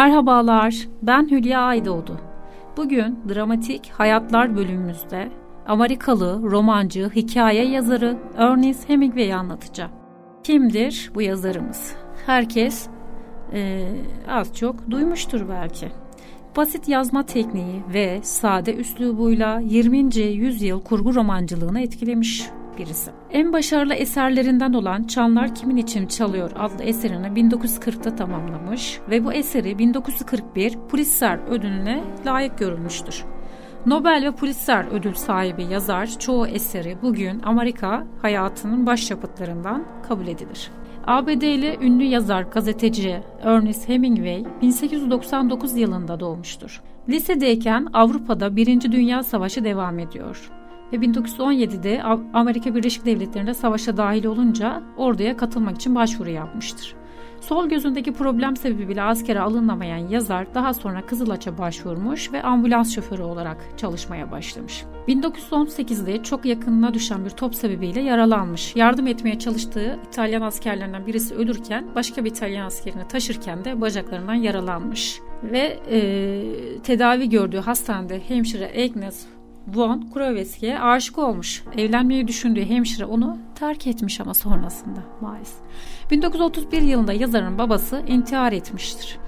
Merhabalar, 0.00 0.88
ben 1.02 1.30
Hülya 1.30 1.60
Aydoğdu. 1.60 2.20
Bugün 2.76 3.18
dramatik 3.28 3.90
hayatlar 3.90 4.56
bölümümüzde 4.56 5.28
Amerikalı 5.66 6.42
romancı, 6.42 7.10
hikaye 7.16 7.64
yazarı 7.64 8.16
Ernest 8.36 8.88
Hemingway'i 8.88 9.34
anlatacağım. 9.34 9.90
Kimdir 10.42 11.10
bu 11.14 11.22
yazarımız? 11.22 11.94
Herkes 12.26 12.88
e, 13.52 13.88
az 14.28 14.56
çok 14.56 14.90
duymuştur 14.90 15.48
belki. 15.48 15.88
Basit 16.56 16.88
yazma 16.88 17.26
tekniği 17.26 17.82
ve 17.94 18.20
sade 18.22 18.74
üslubuyla 18.74 19.60
20. 19.60 20.16
yüzyıl 20.16 20.80
kurgu 20.80 21.14
romancılığını 21.14 21.80
etkilemiş 21.80 22.50
birisi. 22.80 23.10
En 23.30 23.52
başarılı 23.52 23.94
eserlerinden 23.94 24.72
olan 24.72 25.02
Çanlar 25.02 25.54
Kimin 25.54 25.76
İçin 25.76 26.06
Çalıyor 26.06 26.50
adlı 26.58 26.84
eserini 26.84 27.26
1940'ta 27.26 28.16
tamamlamış 28.16 29.00
ve 29.10 29.24
bu 29.24 29.32
eseri 29.32 29.78
1941 29.78 30.78
Pulitzer 30.88 31.38
ödülüne 31.48 32.04
layık 32.26 32.58
görülmüştür. 32.58 33.24
Nobel 33.86 34.24
ve 34.26 34.30
Pulitzer 34.30 34.84
ödül 34.92 35.14
sahibi 35.14 35.64
yazar 35.64 36.18
çoğu 36.18 36.46
eseri 36.46 36.96
bugün 37.02 37.40
Amerika 37.42 38.06
hayatının 38.22 38.86
başyapıtlarından 38.86 39.84
kabul 40.08 40.26
edilir. 40.26 40.70
ABD'li 41.06 41.78
ünlü 41.80 42.04
yazar, 42.04 42.42
gazeteci 42.42 43.22
Ernest 43.42 43.88
Hemingway 43.88 44.44
1899 44.62 45.76
yılında 45.76 46.20
doğmuştur. 46.20 46.82
Lisedeyken 47.08 47.86
Avrupa'da 47.92 48.56
Birinci 48.56 48.92
Dünya 48.92 49.22
Savaşı 49.22 49.64
devam 49.64 49.98
ediyor 49.98 50.59
ve 50.92 50.96
1917'de 50.96 52.02
Amerika 52.32 52.74
Birleşik 52.74 53.06
Devletleri'nde 53.06 53.54
savaşa 53.54 53.96
dahil 53.96 54.24
olunca 54.24 54.82
orduya 54.96 55.36
katılmak 55.36 55.76
için 55.76 55.94
başvuru 55.94 56.30
yapmıştır. 56.30 57.00
Sol 57.40 57.68
gözündeki 57.68 58.12
problem 58.12 58.56
sebebiyle 58.56 59.02
askere 59.02 59.40
alınamayan 59.40 60.08
yazar 60.08 60.54
daha 60.54 60.74
sonra 60.74 61.06
Kızılaç'a 61.06 61.58
başvurmuş 61.58 62.32
ve 62.32 62.42
ambulans 62.42 62.94
şoförü 62.94 63.22
olarak 63.22 63.56
çalışmaya 63.76 64.30
başlamış. 64.30 64.84
1918'de 65.08 66.22
çok 66.22 66.44
yakınına 66.44 66.94
düşen 66.94 67.24
bir 67.24 67.30
top 67.30 67.54
sebebiyle 67.54 68.00
yaralanmış. 68.00 68.76
Yardım 68.76 69.06
etmeye 69.06 69.38
çalıştığı 69.38 69.98
İtalyan 70.08 70.42
askerlerinden 70.42 71.06
birisi 71.06 71.34
ölürken 71.34 71.84
başka 71.94 72.24
bir 72.24 72.30
İtalyan 72.30 72.66
askerini 72.66 73.08
taşırken 73.08 73.64
de 73.64 73.80
bacaklarından 73.80 74.34
yaralanmış. 74.34 75.20
Ve 75.42 75.78
e, 75.90 76.78
tedavi 76.82 77.28
gördüğü 77.28 77.58
hastanede 77.58 78.20
hemşire 78.28 78.84
Agnes 78.84 79.26
Von 79.68 80.10
Kravetsky'e 80.14 80.80
aşık 80.80 81.18
olmuş. 81.18 81.62
Evlenmeyi 81.76 82.28
düşündüğü 82.28 82.64
hemşire 82.64 83.04
onu 83.04 83.38
terk 83.54 83.86
etmiş 83.86 84.20
ama 84.20 84.34
sonrasında 84.34 85.00
maalesef. 85.20 85.60
1931 86.10 86.82
yılında 86.82 87.12
yazarın 87.12 87.58
babası 87.58 88.02
intihar 88.06 88.52
etmiştir. 88.52 89.18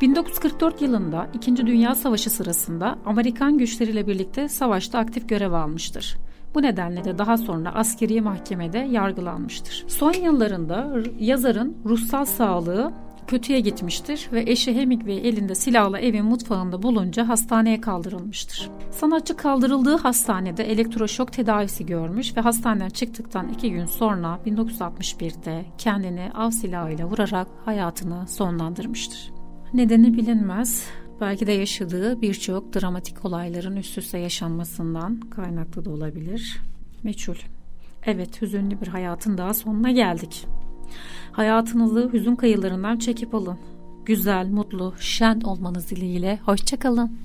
1944 0.00 0.82
yılında 0.82 1.26
2. 1.34 1.56
Dünya 1.56 1.94
Savaşı 1.94 2.30
sırasında 2.30 2.98
Amerikan 3.06 3.58
güçleriyle 3.58 4.06
birlikte 4.06 4.48
savaşta 4.48 4.98
aktif 4.98 5.28
görev 5.28 5.52
almıştır. 5.52 6.16
Bu 6.54 6.62
nedenle 6.62 7.04
de 7.04 7.18
daha 7.18 7.36
sonra 7.36 7.74
askeri 7.74 8.20
mahkemede 8.20 8.78
yargılanmıştır. 8.78 9.84
Son 9.88 10.12
yıllarında 10.12 10.92
yazarın 11.18 11.76
ruhsal 11.84 12.24
sağlığı 12.24 12.92
kötüye 13.32 13.60
gitmiştir 13.60 14.28
ve 14.32 14.42
eşi 14.46 14.74
Hemingway 14.74 15.28
elinde 15.28 15.54
silahla 15.54 16.00
evin 16.00 16.24
mutfağında 16.24 16.82
bulunca 16.82 17.28
hastaneye 17.28 17.80
kaldırılmıştır. 17.80 18.70
Sanatçı 18.90 19.36
kaldırıldığı 19.36 19.96
hastanede 19.96 20.64
elektroşok 20.64 21.32
tedavisi 21.32 21.86
görmüş 21.86 22.36
ve 22.36 22.40
hastaneden 22.40 22.88
çıktıktan 22.88 23.48
iki 23.48 23.70
gün 23.70 23.86
sonra 23.86 24.40
1961'de 24.46 25.64
kendini 25.78 26.30
av 26.34 26.50
silahıyla 26.50 27.06
vurarak 27.06 27.48
hayatını 27.64 28.28
sonlandırmıştır. 28.28 29.32
Nedeni 29.74 30.16
bilinmez. 30.16 30.86
Belki 31.20 31.46
de 31.46 31.52
yaşadığı 31.52 32.22
birçok 32.22 32.74
dramatik 32.74 33.24
olayların 33.24 33.76
üst 33.76 33.98
üste 33.98 34.18
yaşanmasından 34.18 35.20
kaynaklı 35.20 35.84
da 35.84 35.90
olabilir. 35.90 36.62
Meçhul. 37.02 37.36
Evet, 38.06 38.42
hüzünlü 38.42 38.80
bir 38.80 38.88
hayatın 38.88 39.38
daha 39.38 39.54
sonuna 39.54 39.90
geldik. 39.90 40.46
Hayatınızı 41.32 42.10
hüzün 42.12 42.36
kayılarından 42.36 42.98
çekip 42.98 43.34
alın. 43.34 43.58
Güzel, 44.04 44.48
mutlu, 44.48 44.94
şen 44.98 45.40
olmanız 45.40 45.90
dileğiyle. 45.90 46.38
Hoşçakalın. 46.44 47.18